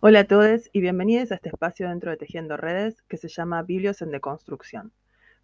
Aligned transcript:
Hola 0.00 0.20
a 0.20 0.24
todos 0.24 0.68
y 0.74 0.82
bienvenidos 0.82 1.32
a 1.32 1.36
este 1.36 1.48
espacio 1.48 1.88
dentro 1.88 2.10
de 2.10 2.18
Tejiendo 2.18 2.58
Redes 2.58 3.00
que 3.08 3.16
se 3.16 3.28
llama 3.28 3.62
Biblios 3.62 4.02
en 4.02 4.10
Deconstrucción. 4.10 4.92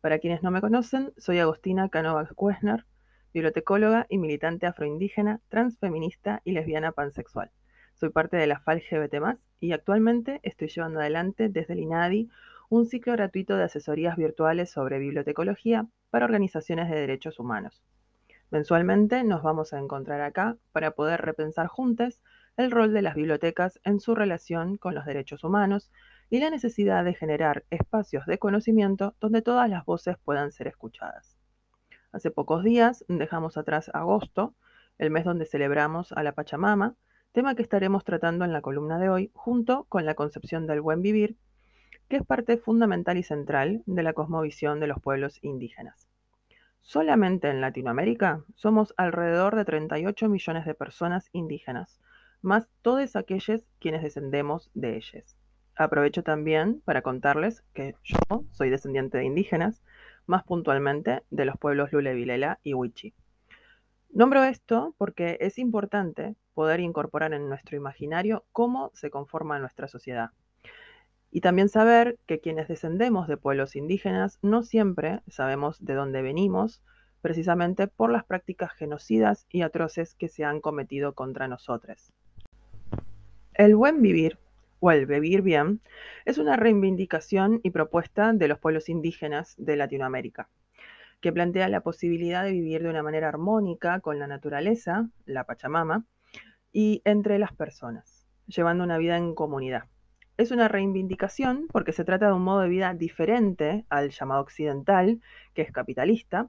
Para 0.02 0.18
quienes 0.18 0.42
no 0.42 0.50
me 0.50 0.60
conocen, 0.60 1.14
soy 1.16 1.38
Agostina 1.38 1.88
Canova 1.88 2.28
Kuesner, 2.34 2.84
bibliotecóloga 3.32 4.04
y 4.10 4.18
militante 4.18 4.66
afroindígena, 4.66 5.40
transfeminista 5.48 6.42
y 6.44 6.52
lesbiana 6.52 6.92
pansexual. 6.92 7.50
Soy 7.94 8.10
parte 8.10 8.36
de 8.36 8.46
la 8.46 8.60
FAL 8.60 8.82
GBT+, 8.88 9.38
y 9.58 9.72
actualmente 9.72 10.38
estoy 10.42 10.68
llevando 10.68 11.00
adelante 11.00 11.48
desde 11.48 11.72
el 11.72 11.80
INADI 11.80 12.28
un 12.68 12.84
ciclo 12.84 13.14
gratuito 13.14 13.56
de 13.56 13.64
asesorías 13.64 14.16
virtuales 14.16 14.70
sobre 14.70 14.98
bibliotecología 14.98 15.86
para 16.10 16.26
organizaciones 16.26 16.90
de 16.90 17.00
derechos 17.00 17.38
humanos. 17.38 17.82
Mensualmente 18.50 19.24
nos 19.24 19.42
vamos 19.42 19.72
a 19.72 19.78
encontrar 19.78 20.20
acá 20.20 20.58
para 20.72 20.90
poder 20.90 21.22
repensar 21.22 21.68
juntos 21.68 22.20
el 22.56 22.70
rol 22.70 22.92
de 22.92 23.02
las 23.02 23.14
bibliotecas 23.14 23.80
en 23.84 24.00
su 24.00 24.14
relación 24.14 24.76
con 24.76 24.94
los 24.94 25.06
derechos 25.06 25.44
humanos 25.44 25.90
y 26.28 26.38
la 26.40 26.50
necesidad 26.50 27.04
de 27.04 27.14
generar 27.14 27.64
espacios 27.70 28.26
de 28.26 28.38
conocimiento 28.38 29.14
donde 29.20 29.42
todas 29.42 29.68
las 29.68 29.84
voces 29.84 30.16
puedan 30.24 30.52
ser 30.52 30.68
escuchadas. 30.68 31.36
Hace 32.12 32.30
pocos 32.30 32.62
días 32.62 33.04
dejamos 33.08 33.56
atrás 33.56 33.90
agosto, 33.94 34.54
el 34.98 35.10
mes 35.10 35.24
donde 35.24 35.46
celebramos 35.46 36.12
a 36.12 36.22
la 36.22 36.32
Pachamama, 36.32 36.94
tema 37.32 37.54
que 37.54 37.62
estaremos 37.62 38.04
tratando 38.04 38.44
en 38.44 38.52
la 38.52 38.60
columna 38.60 38.98
de 38.98 39.08
hoy, 39.08 39.30
junto 39.34 39.84
con 39.84 40.04
la 40.04 40.14
concepción 40.14 40.66
del 40.66 40.82
buen 40.82 41.00
vivir, 41.00 41.36
que 42.08 42.16
es 42.16 42.26
parte 42.26 42.58
fundamental 42.58 43.16
y 43.16 43.22
central 43.22 43.82
de 43.86 44.02
la 44.02 44.12
cosmovisión 44.12 44.80
de 44.80 44.86
los 44.86 45.00
pueblos 45.00 45.38
indígenas. 45.42 46.06
Solamente 46.82 47.48
en 47.48 47.62
Latinoamérica 47.62 48.44
somos 48.54 48.92
alrededor 48.98 49.56
de 49.56 49.64
38 49.64 50.28
millones 50.28 50.66
de 50.66 50.74
personas 50.74 51.30
indígenas, 51.32 51.98
más 52.42 52.68
todos 52.82 53.16
aquellos 53.16 53.64
quienes 53.78 54.02
descendemos 54.02 54.70
de 54.74 54.96
ellas. 54.96 55.36
Aprovecho 55.74 56.22
también 56.22 56.82
para 56.84 57.02
contarles 57.02 57.64
que 57.72 57.94
yo 58.02 58.44
soy 58.50 58.68
descendiente 58.68 59.18
de 59.18 59.24
indígenas, 59.24 59.82
más 60.26 60.44
puntualmente 60.44 61.22
de 61.30 61.44
los 61.44 61.56
pueblos 61.56 61.92
Lule 61.92 62.14
Vilela 62.14 62.60
y 62.62 62.74
Huichi. 62.74 63.14
Nombro 64.10 64.42
esto 64.44 64.94
porque 64.98 65.38
es 65.40 65.58
importante 65.58 66.36
poder 66.52 66.80
incorporar 66.80 67.32
en 67.32 67.48
nuestro 67.48 67.76
imaginario 67.76 68.44
cómo 68.52 68.90
se 68.92 69.10
conforma 69.10 69.58
nuestra 69.58 69.88
sociedad. 69.88 70.30
Y 71.30 71.40
también 71.40 71.70
saber 71.70 72.18
que 72.26 72.40
quienes 72.40 72.68
descendemos 72.68 73.26
de 73.26 73.38
pueblos 73.38 73.74
indígenas 73.74 74.38
no 74.42 74.62
siempre 74.62 75.22
sabemos 75.28 75.82
de 75.82 75.94
dónde 75.94 76.20
venimos, 76.20 76.82
precisamente 77.22 77.86
por 77.86 78.12
las 78.12 78.24
prácticas 78.24 78.72
genocidas 78.72 79.46
y 79.48 79.62
atroces 79.62 80.14
que 80.14 80.28
se 80.28 80.44
han 80.44 80.60
cometido 80.60 81.14
contra 81.14 81.48
nosotros. 81.48 82.12
El 83.54 83.76
buen 83.76 84.00
vivir, 84.00 84.38
o 84.80 84.90
el 84.92 85.04
vivir 85.04 85.42
bien, 85.42 85.82
es 86.24 86.38
una 86.38 86.56
reivindicación 86.56 87.60
y 87.62 87.70
propuesta 87.70 88.32
de 88.32 88.48
los 88.48 88.58
pueblos 88.58 88.88
indígenas 88.88 89.54
de 89.58 89.76
Latinoamérica, 89.76 90.48
que 91.20 91.34
plantea 91.34 91.68
la 91.68 91.82
posibilidad 91.82 92.44
de 92.44 92.52
vivir 92.52 92.82
de 92.82 92.88
una 92.88 93.02
manera 93.02 93.28
armónica 93.28 94.00
con 94.00 94.18
la 94.18 94.26
naturaleza, 94.26 95.10
la 95.26 95.44
Pachamama, 95.44 96.06
y 96.72 97.02
entre 97.04 97.38
las 97.38 97.52
personas, 97.52 98.26
llevando 98.46 98.84
una 98.84 98.96
vida 98.96 99.18
en 99.18 99.34
comunidad. 99.34 99.84
Es 100.38 100.50
una 100.50 100.68
reivindicación 100.68 101.66
porque 101.70 101.92
se 101.92 102.04
trata 102.04 102.28
de 102.28 102.32
un 102.32 102.44
modo 102.44 102.60
de 102.60 102.70
vida 102.70 102.94
diferente 102.94 103.84
al 103.90 104.10
llamado 104.12 104.40
occidental, 104.40 105.20
que 105.52 105.60
es 105.60 105.72
capitalista, 105.72 106.48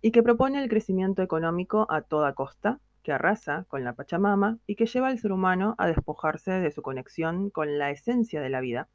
y 0.00 0.12
que 0.12 0.22
propone 0.22 0.62
el 0.62 0.70
crecimiento 0.70 1.20
económico 1.22 1.86
a 1.90 2.00
toda 2.00 2.32
costa, 2.32 2.80
que 3.08 3.14
arrasa 3.14 3.64
con 3.68 3.84
la 3.84 3.94
Pachamama 3.94 4.58
y 4.66 4.74
que 4.76 4.84
lleva 4.84 5.08
al 5.08 5.18
ser 5.18 5.32
humano 5.32 5.74
a 5.78 5.86
despojarse 5.86 6.50
de 6.50 6.70
su 6.70 6.82
conexión 6.82 7.48
con 7.48 7.78
la 7.78 7.90
esencia 7.90 8.42
de 8.42 8.50
la 8.50 8.60
vida 8.60 8.90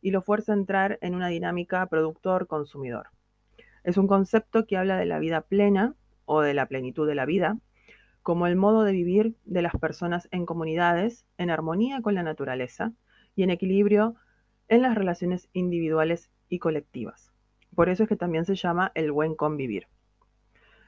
y 0.00 0.10
lo 0.10 0.22
fuerza 0.22 0.52
a 0.52 0.56
entrar 0.56 0.98
en 1.02 1.14
una 1.14 1.28
dinámica 1.28 1.84
productor-consumidor. 1.84 3.08
Es 3.84 3.98
un 3.98 4.06
concepto 4.06 4.64
que 4.64 4.78
habla 4.78 4.96
de 4.96 5.04
la 5.04 5.18
vida 5.18 5.42
plena 5.42 5.94
o 6.24 6.40
de 6.40 6.54
la 6.54 6.64
plenitud 6.64 7.06
de 7.06 7.14
la 7.14 7.26
vida 7.26 7.58
como 8.22 8.46
el 8.46 8.56
modo 8.56 8.84
de 8.84 8.92
vivir 8.92 9.36
de 9.44 9.60
las 9.60 9.74
personas 9.74 10.28
en 10.30 10.46
comunidades 10.46 11.26
en 11.36 11.50
armonía 11.50 12.00
con 12.00 12.14
la 12.14 12.22
naturaleza 12.22 12.94
y 13.36 13.42
en 13.42 13.50
equilibrio 13.50 14.14
en 14.68 14.80
las 14.80 14.94
relaciones 14.94 15.50
individuales 15.52 16.30
y 16.48 16.58
colectivas. 16.58 17.34
Por 17.74 17.90
eso 17.90 18.04
es 18.04 18.08
que 18.08 18.16
también 18.16 18.46
se 18.46 18.54
llama 18.54 18.92
el 18.94 19.12
buen 19.12 19.34
convivir. 19.34 19.88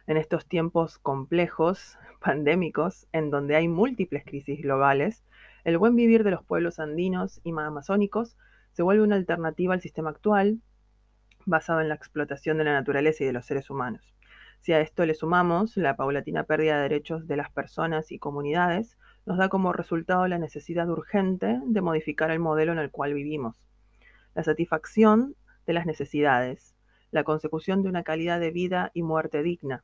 En 0.07 0.19
estos 0.19 0.47
tiempos 0.47 0.99
complejos, 0.99 1.97
pandémicos, 2.21 3.07
en 3.13 3.31
donde 3.31 3.57
hay 3.57 3.69
múltiples 3.69 4.25
crisis 4.25 4.61
globales, 4.61 5.25
el 5.65 5.79
buen 5.79 5.97
vivir 5.97 6.25
de 6.25 6.31
los 6.31 6.45
pueblos 6.45 6.79
andinos 6.79 7.41
y 7.43 7.51
amazónicos 7.51 8.37
se 8.73 8.83
vuelve 8.83 9.03
una 9.03 9.17
alternativa 9.17 9.73
al 9.73 9.81
sistema 9.81 10.11
actual 10.11 10.61
basado 11.47 11.81
en 11.81 11.89
la 11.89 11.95
explotación 11.95 12.59
de 12.59 12.65
la 12.65 12.75
naturaleza 12.75 13.25
y 13.25 13.27
de 13.27 13.33
los 13.33 13.47
seres 13.47 13.71
humanos. 13.71 14.15
Si 14.61 14.73
a 14.75 14.81
esto 14.81 15.07
le 15.07 15.15
sumamos 15.15 15.77
la 15.79 15.97
paulatina 15.97 16.45
pérdida 16.45 16.77
de 16.77 16.83
derechos 16.83 17.27
de 17.27 17.37
las 17.37 17.51
personas 17.51 18.13
y 18.13 18.19
comunidades, 18.19 18.99
nos 19.25 19.39
da 19.39 19.49
como 19.49 19.73
resultado 19.73 20.27
la 20.27 20.39
necesidad 20.39 20.89
urgente 20.91 21.61
de 21.65 21.81
modificar 21.81 22.31
el 22.31 22.41
modelo 22.41 22.73
en 22.73 22.79
el 22.79 22.91
cual 22.91 23.15
vivimos. 23.15 23.57
La 24.35 24.43
satisfacción 24.43 25.35
de 25.67 25.73
las 25.73 25.87
necesidades, 25.87 26.75
la 27.11 27.25
consecución 27.25 27.83
de 27.83 27.89
una 27.89 28.03
calidad 28.03 28.39
de 28.41 28.51
vida 28.51 28.91
y 28.93 29.03
muerte 29.03 29.43
digna, 29.43 29.83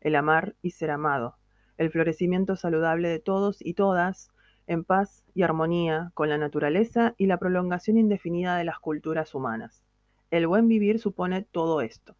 el 0.00 0.16
amar 0.16 0.54
y 0.62 0.70
ser 0.70 0.90
amado, 0.90 1.36
el 1.78 1.90
florecimiento 1.90 2.56
saludable 2.56 3.08
de 3.08 3.18
todos 3.18 3.58
y 3.60 3.74
todas, 3.74 4.30
en 4.66 4.84
paz 4.84 5.24
y 5.34 5.42
armonía 5.42 6.10
con 6.14 6.28
la 6.28 6.38
naturaleza 6.38 7.14
y 7.18 7.26
la 7.26 7.38
prolongación 7.38 7.98
indefinida 7.98 8.56
de 8.56 8.64
las 8.64 8.78
culturas 8.78 9.34
humanas. 9.34 9.82
El 10.30 10.46
buen 10.46 10.68
vivir 10.68 11.00
supone 11.00 11.42
todo 11.42 11.80
esto. 11.80 12.14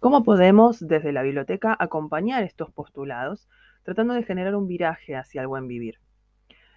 ¿Cómo 0.00 0.22
podemos 0.22 0.78
desde 0.86 1.12
la 1.12 1.22
biblioteca 1.22 1.76
acompañar 1.78 2.44
estos 2.44 2.70
postulados 2.70 3.48
tratando 3.88 4.12
de 4.12 4.22
generar 4.22 4.54
un 4.54 4.68
viraje 4.68 5.16
hacia 5.16 5.40
el 5.40 5.46
buen 5.46 5.66
vivir. 5.66 5.98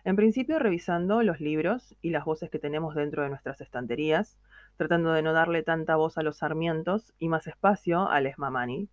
En 0.06 0.16
principio, 0.16 0.60
revisando 0.60 1.24
los 1.24 1.42
libros 1.42 1.94
y 2.02 2.12
las 2.12 2.24
voces 2.24 2.50
que 2.50 2.58
tenemos 2.58 2.96
dentro 2.96 3.24
de 3.24 3.28
nuestras 3.28 3.60
estanterías, 3.60 4.40
tratando 4.78 5.12
de 5.12 5.22
no 5.22 5.34
darle 5.34 5.62
tanta 5.62 5.98
voz 5.98 6.18
a 6.18 6.24
los 6.24 6.38
sarmientos 6.38 7.14
y 7.20 7.28
más 7.28 7.48
espacio 7.48 8.08
al 8.08 8.28
esmamani. 8.28 8.88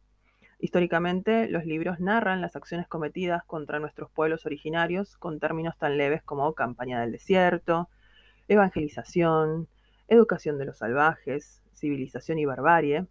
Históricamente, 0.60 1.48
los 1.48 1.64
libros 1.64 2.00
narran 2.00 2.40
las 2.40 2.56
acciones 2.56 2.88
cometidas 2.88 3.44
contra 3.44 3.78
nuestros 3.78 4.10
pueblos 4.10 4.44
originarios 4.44 5.16
con 5.16 5.38
términos 5.38 5.78
tan 5.78 5.96
leves 5.96 6.22
como 6.22 6.52
campaña 6.54 7.00
del 7.00 7.12
desierto, 7.12 7.88
evangelización, 8.48 9.68
educación 10.08 10.58
de 10.58 10.64
los 10.64 10.78
salvajes, 10.78 11.62
civilización 11.74 12.38
y 12.40 12.44
barbarie, 12.44 13.06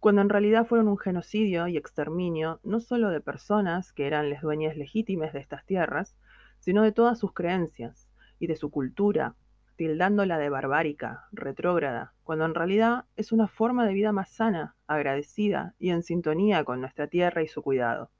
cuando 0.00 0.20
en 0.20 0.28
realidad 0.28 0.66
fueron 0.66 0.88
un 0.88 0.98
genocidio 0.98 1.66
y 1.66 1.78
exterminio 1.78 2.60
no 2.62 2.80
solo 2.80 3.08
de 3.08 3.22
personas 3.22 3.94
que 3.94 4.06
eran 4.06 4.28
las 4.28 4.42
dueñas 4.42 4.76
legítimas 4.76 5.32
de 5.32 5.40
estas 5.40 5.64
tierras, 5.64 6.14
sino 6.60 6.82
de 6.82 6.92
todas 6.92 7.18
sus 7.18 7.32
creencias 7.32 8.06
y 8.38 8.48
de 8.48 8.56
su 8.56 8.70
cultura, 8.70 9.34
tildándola 9.76 10.38
de 10.38 10.48
barbárica, 10.48 11.26
retrógrada, 11.32 12.12
cuando 12.24 12.44
en 12.44 12.54
realidad 12.54 13.04
es 13.16 13.32
una 13.32 13.48
forma 13.48 13.86
de 13.86 13.94
vida 13.94 14.12
más 14.12 14.30
sana, 14.30 14.74
agradecida 14.86 15.74
y 15.78 15.90
en 15.90 16.02
sintonía 16.02 16.64
con 16.64 16.80
nuestra 16.80 17.06
tierra 17.06 17.42
y 17.42 17.48
su 17.48 17.62
cuidado. 17.62 18.10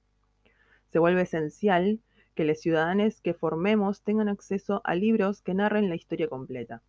Se 0.92 0.98
vuelve 0.98 1.22
esencial 1.22 2.00
que 2.34 2.44
los 2.44 2.60
ciudadanos 2.60 3.20
que 3.20 3.34
formemos 3.34 4.02
tengan 4.02 4.28
acceso 4.28 4.80
a 4.84 4.94
libros 4.94 5.42
que 5.42 5.54
narren 5.54 5.88
la 5.88 5.96
historia 5.96 6.28
completa 6.28 6.82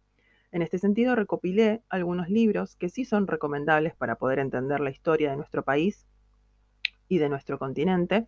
en 0.52 0.62
este 0.62 0.78
sentido, 0.78 1.16
recopilé 1.16 1.82
algunos 1.90 2.30
libros 2.30 2.76
que 2.76 2.90
sí 2.90 3.04
son 3.04 3.28
recomendables 3.28 3.96
para 3.96 4.16
poder 4.16 4.40
entender 4.40 4.80
la 4.80 4.90
historia 4.90 5.30
de 5.30 5.36
nuestro 5.36 5.64
país 5.64 6.08
y 7.10 7.18
de 7.18 7.30
nuestro 7.30 7.60
continente, 7.60 8.28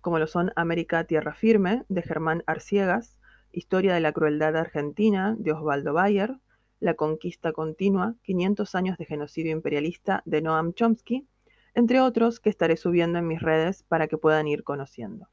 como 0.00 0.18
lo 0.18 0.28
son 0.28 0.52
América 0.54 1.04
Tierra 1.04 1.34
Firme, 1.34 1.84
de 1.88 2.02
Germán 2.02 2.44
Arciegas, 2.46 3.18
Historia 3.56 3.94
de 3.94 4.00
la 4.00 4.12
Crueldad 4.12 4.54
Argentina, 4.54 5.34
de 5.38 5.52
Osvaldo 5.52 5.94
Bayer, 5.94 6.36
La 6.78 6.92
Conquista 6.92 7.52
Continua, 7.52 8.14
500 8.22 8.74
años 8.74 8.98
de 8.98 9.06
genocidio 9.06 9.50
imperialista, 9.50 10.22
de 10.26 10.42
Noam 10.42 10.74
Chomsky, 10.74 11.26
entre 11.74 12.02
otros 12.02 12.38
que 12.38 12.50
estaré 12.50 12.76
subiendo 12.76 13.18
en 13.18 13.26
mis 13.26 13.40
redes 13.40 13.82
para 13.82 14.08
que 14.08 14.18
puedan 14.18 14.46
ir 14.46 14.62
conociendo. 14.62 15.30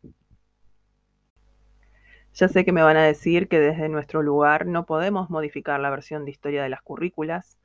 Ya 2.34 2.48
sé 2.48 2.64
que 2.64 2.72
me 2.72 2.82
van 2.82 2.96
a 2.96 3.04
decir 3.04 3.50
que 3.50 3.60
desde 3.60 3.90
nuestro 3.90 4.22
lugar 4.22 4.68
no 4.68 4.86
podemos 4.86 5.30
modificar 5.30 5.82
la 5.82 5.90
versión 5.90 6.24
de 6.24 6.32
historia 6.32 6.64
de 6.64 6.70
las 6.70 6.82
currículas 6.82 7.60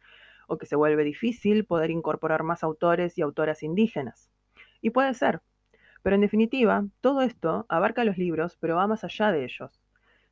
o 0.48 0.58
que 0.58 0.66
se 0.66 0.74
vuelve 0.74 1.04
difícil 1.04 1.66
poder 1.66 1.92
incorporar 1.92 2.42
más 2.42 2.64
autores 2.64 3.16
y 3.16 3.22
autoras 3.22 3.62
indígenas. 3.62 4.28
Y 4.82 4.90
puede 4.90 5.14
ser, 5.14 5.40
pero 6.02 6.16
en 6.16 6.20
definitiva, 6.22 6.84
todo 7.00 7.22
esto 7.22 7.64
abarca 7.68 8.02
los 8.02 8.18
libros, 8.18 8.56
pero 8.58 8.74
va 8.74 8.88
más 8.88 9.04
allá 9.04 9.30
de 9.30 9.44
ellos. 9.44 9.80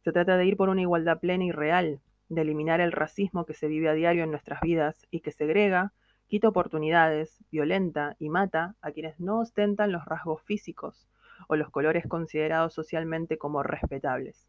Se 0.07 0.13
trata 0.13 0.37
de 0.37 0.47
ir 0.47 0.57
por 0.57 0.69
una 0.69 0.83
igualdad 0.83 1.19
plena 1.19 1.47
y 1.47 1.51
real, 1.51 1.99
de 2.29 2.43
eliminar 2.43 2.81
el 2.81 2.93
racismo 2.93 3.45
que 3.45 3.55
se 3.55 3.67
vive 3.67 3.89
a 3.89 3.93
diario 3.93 4.23
en 4.23 4.31
nuestras 4.31 4.61
vidas 4.61 5.05
y 5.11 5.19
que 5.19 5.33
segrega, 5.33 5.95
quita 6.29 6.47
oportunidades, 6.47 7.43
violenta 7.51 8.15
y 8.21 8.29
mata 8.29 8.77
a 8.83 8.93
quienes 8.93 9.19
no 9.19 9.41
ostentan 9.41 9.91
los 9.91 10.05
rasgos 10.05 10.41
físicos 10.43 11.09
o 11.49 11.57
los 11.57 11.71
colores 11.71 12.07
considerados 12.07 12.73
socialmente 12.73 13.37
como 13.37 13.65
respetables. 13.65 14.47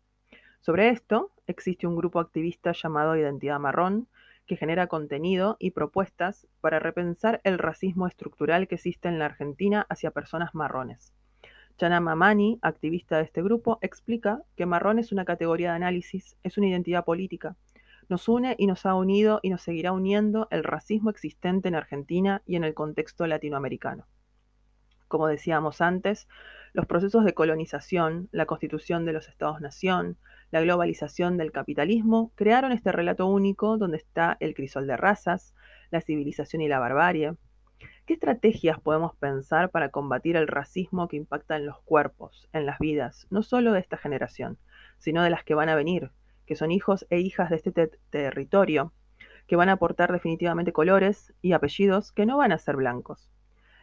Sobre 0.60 0.90
esto, 0.90 1.32
existe 1.48 1.88
un 1.88 1.96
grupo 1.96 2.20
activista 2.20 2.74
llamado 2.74 3.18
Identidad 3.18 3.60
Marrón, 3.60 4.08
que 4.46 4.58
genera 4.58 4.86
contenido 4.86 5.58
y 5.58 5.72
propuestas 5.72 6.48
para 6.62 6.78
repensar 6.78 7.42
el 7.44 7.58
racismo 7.58 8.06
estructural 8.06 8.68
que 8.68 8.76
existe 8.76 9.08
en 9.08 9.18
la 9.18 9.26
Argentina 9.26 9.88
hacia 9.90 10.12
personas 10.12 10.54
marrones. 10.54 11.16
Chana 11.78 12.00
Mamani, 12.00 12.58
activista 12.64 13.18
de 13.18 13.24
este 13.24 13.44
grupo, 13.44 13.78
explica 13.82 14.42
que 14.56 14.66
marrón 14.66 14.98
es 14.98 15.12
una 15.12 15.26
categoría 15.26 15.70
de 15.70 15.76
análisis, 15.76 16.36
es 16.42 16.58
una 16.58 16.68
identidad 16.68 17.06
política. 17.06 17.56
Nos 18.10 18.28
une 18.28 18.56
y 18.58 18.66
nos 18.66 18.88
ha 18.88 18.96
unido 18.96 19.40
y 19.44 19.52
nos 19.52 19.62
seguirá 19.62 19.92
uniendo 19.92 20.48
el 20.50 20.64
racismo 20.64 21.12
existente 21.12 21.68
en 21.68 21.76
Argentina 21.76 22.42
y 22.48 22.56
en 22.56 22.64
el 22.64 22.74
contexto 22.74 23.28
latinoamericano. 23.28 24.08
Como 25.08 25.28
decíamos 25.28 25.80
antes, 25.80 26.28
los 26.74 26.88
procesos 26.88 27.24
de 27.26 27.36
colonización, 27.36 28.28
la 28.32 28.48
constitución 28.48 29.06
de 29.06 29.14
los 29.14 29.30
estados-nación, 29.30 30.18
la 30.50 30.62
globalización 30.62 31.38
del 31.38 31.52
capitalismo 31.52 32.32
crearon 32.34 32.72
este 32.72 32.92
relato 32.92 33.28
único 33.28 33.78
donde 33.78 33.98
está 33.98 34.36
el 34.40 34.56
crisol 34.56 34.88
de 34.88 34.98
razas, 34.98 35.54
la 35.92 36.02
civilización 36.02 36.64
y 36.64 36.68
la 36.68 36.80
barbarie. 36.80 37.36
¿Qué 38.08 38.14
estrategias 38.14 38.80
podemos 38.80 39.18
pensar 39.18 39.70
para 39.70 39.90
combatir 39.90 40.38
el 40.38 40.48
racismo 40.48 41.10
que 41.10 41.18
impacta 41.18 41.58
en 41.58 41.66
los 41.66 41.82
cuerpos, 41.82 42.48
en 42.54 42.66
las 42.66 42.80
vidas, 42.80 43.28
no 43.32 43.44
solo 43.44 43.74
de 43.74 43.82
esta 43.82 43.98
generación, 43.98 44.58
sino 44.98 45.24
de 45.24 45.30
las 45.30 45.44
que 45.44 45.56
van 45.56 45.68
a 45.68 45.76
venir, 45.76 46.12
que 46.46 46.56
son 46.56 46.72
hijos 46.72 47.06
e 47.10 47.20
hijas 47.20 47.50
de 47.50 47.58
este 47.58 47.74
territorio, 48.10 48.94
que 49.46 49.58
van 49.58 49.68
a 49.68 49.74
aportar 49.74 50.14
definitivamente 50.14 50.72
colores 50.72 51.34
y 51.42 51.52
apellidos 51.52 52.14
que 52.14 52.26
no 52.26 52.38
van 52.38 52.54
a 52.54 52.58
ser 52.60 52.78
blancos? 52.78 53.30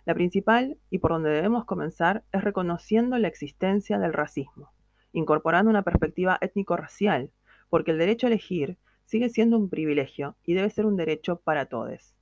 La 0.07 0.15
principal, 0.15 0.79
y 0.89 1.01
por 1.01 1.11
donde 1.11 1.29
debemos 1.29 1.67
comenzar, 1.67 2.25
es 2.33 2.43
reconociendo 2.43 3.19
la 3.19 3.29
existencia 3.29 3.99
del 3.99 4.15
racismo, 4.15 4.73
incorporando 5.13 5.69
una 5.69 5.83
perspectiva 5.83 6.39
étnico-racial, 6.41 7.31
porque 7.69 7.91
el 7.91 7.99
derecho 7.99 8.27
a 8.27 8.31
elegir 8.31 8.79
sigue 9.05 9.29
siendo 9.29 9.59
un 9.59 9.69
privilegio 9.69 10.35
y 10.47 10.55
debe 10.55 10.71
ser 10.71 10.87
un 10.87 10.97
derecho 10.97 11.41
para 11.41 11.67
todos. 11.67 12.15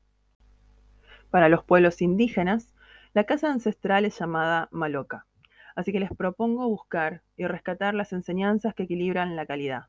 Para 1.33 1.49
los 1.49 1.65
pueblos 1.65 2.03
indígenas, 2.03 2.75
la 3.15 3.25
casa 3.25 3.51
ancestral 3.51 4.05
es 4.05 4.19
llamada 4.19 4.69
maloca, 4.71 5.25
así 5.75 5.91
que 5.91 5.99
les 5.99 6.15
propongo 6.15 6.69
buscar 6.69 7.23
y 7.39 7.47
rescatar 7.47 7.95
las 7.95 8.13
enseñanzas 8.13 8.75
que 8.75 8.83
equilibran 8.83 9.35
la 9.35 9.47
calidad, 9.47 9.87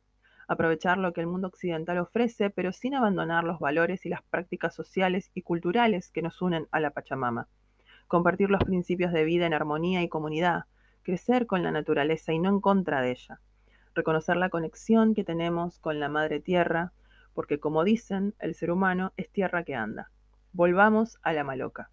aprovechar 0.48 0.98
lo 0.98 1.12
que 1.12 1.19
el 1.19 1.28
mundo 1.28 1.50
occidental 1.50 1.98
ofrece, 1.98 2.50
pero 2.50 2.72
sin 2.72 2.95
abandonar 2.95 3.44
los 3.44 3.60
valores 3.60 4.06
y 4.06 4.10
las 4.10 4.22
prácticas 4.22 4.74
sociales 4.74 5.31
y 5.34 5.42
culturales 5.42 6.12
que 6.12 6.22
nos 6.22 6.42
unen 6.42 6.69
a 6.72 6.80
la 6.80 6.92
Pachamama. 6.92 7.50
Compartir 8.07 8.50
los 8.50 8.63
principios 8.63 9.12
de 9.12 9.25
vida 9.25 9.45
en 9.45 9.54
armonía 9.54 10.01
y 10.01 10.07
comunidad, 10.07 10.63
crecer 11.01 11.45
con 11.45 11.62
la 11.62 11.72
naturaleza 11.72 12.31
y 12.31 12.40
no 12.40 12.48
en 12.48 12.62
contra 12.62 13.01
de 13.01 13.12
ella, 13.12 13.42
reconocer 13.94 14.38
la 14.38 14.48
conexión 14.48 15.13
que 15.13 15.25
tenemos 15.25 15.78
con 15.80 16.00
la 16.00 16.07
madre 16.07 16.40
tierra, 16.40 16.94
porque 17.34 17.60
como 17.60 17.84
dicen, 17.84 18.34
el 18.40 18.56
ser 18.56 18.72
humano 18.72 19.12
es 19.18 19.30
tierra 19.30 19.66
que 19.66 19.75
anda. 19.75 20.12
Volvamos 20.56 21.18
a 21.24 21.34
la 21.34 21.44
maloca. 21.44 21.90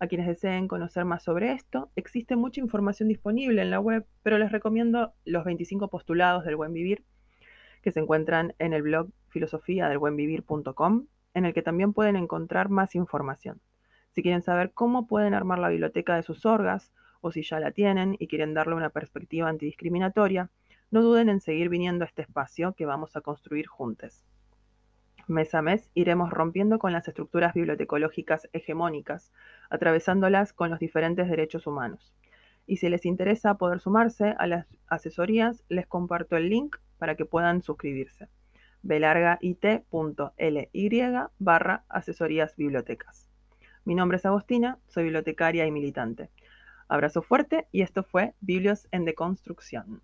A 0.00 0.08
quienes 0.08 0.26
deseen 0.26 0.66
conocer 0.66 1.04
más 1.04 1.22
sobre 1.22 1.52
esto, 1.52 1.92
existe 1.94 2.34
mucha 2.34 2.60
información 2.60 3.08
disponible 3.08 3.62
en 3.62 3.70
la 3.70 3.78
web, 3.78 4.04
pero 4.24 4.38
les 4.38 4.50
recomiendo 4.50 5.14
los 5.24 5.44
25 5.44 5.88
postulados 5.88 6.44
del 6.44 6.56
buen 6.56 6.72
vivir 6.72 7.04
que 7.82 7.92
se 7.92 8.00
encuentran 8.00 8.56
en 8.58 8.72
el 8.72 8.82
blog 8.82 9.10
filosofía 9.28 9.88
del 9.88 10.00
en 11.34 11.44
el 11.44 11.54
que 11.54 11.62
también 11.62 11.92
pueden 11.92 12.16
encontrar 12.16 12.70
más 12.70 12.96
información. 12.96 13.60
Si 14.10 14.20
quieren 14.20 14.42
saber 14.42 14.72
cómo 14.72 15.06
pueden 15.06 15.32
armar 15.32 15.60
la 15.60 15.68
biblioteca 15.68 16.16
de 16.16 16.24
sus 16.24 16.44
orgas, 16.44 16.90
o 17.20 17.30
si 17.30 17.44
ya 17.44 17.60
la 17.60 17.70
tienen 17.70 18.16
y 18.18 18.26
quieren 18.26 18.52
darle 18.52 18.74
una 18.74 18.90
perspectiva 18.90 19.48
antidiscriminatoria, 19.48 20.50
no 20.90 21.02
duden 21.02 21.28
en 21.28 21.40
seguir 21.40 21.68
viniendo 21.68 22.04
a 22.04 22.08
este 22.08 22.22
espacio 22.22 22.72
que 22.72 22.84
vamos 22.84 23.14
a 23.14 23.20
construir 23.20 23.68
juntos. 23.68 24.24
Mes 25.28 25.52
a 25.56 25.62
mes 25.62 25.90
iremos 25.94 26.30
rompiendo 26.30 26.78
con 26.78 26.92
las 26.92 27.08
estructuras 27.08 27.52
bibliotecológicas 27.52 28.48
hegemónicas, 28.52 29.32
atravesándolas 29.70 30.52
con 30.52 30.70
los 30.70 30.78
diferentes 30.78 31.28
derechos 31.28 31.66
humanos. 31.66 32.14
Y 32.64 32.76
si 32.76 32.88
les 32.88 33.04
interesa 33.04 33.54
poder 33.54 33.80
sumarse 33.80 34.36
a 34.38 34.46
las 34.46 34.68
asesorías, 34.86 35.64
les 35.68 35.88
comparto 35.88 36.36
el 36.36 36.48
link 36.48 36.76
para 36.98 37.16
que 37.16 37.24
puedan 37.24 37.62
suscribirse. 37.62 38.28
belargait.ly 38.82 40.70
barra 41.40 41.84
asesorías 41.88 42.54
bibliotecas. 42.54 43.28
Mi 43.84 43.96
nombre 43.96 44.18
es 44.18 44.26
Agostina, 44.26 44.78
soy 44.86 45.04
bibliotecaria 45.04 45.66
y 45.66 45.72
militante. 45.72 46.30
Abrazo 46.86 47.20
fuerte 47.20 47.66
y 47.72 47.82
esto 47.82 48.04
fue 48.04 48.34
Biblios 48.40 48.86
en 48.92 49.04
Deconstrucción. 49.04 50.02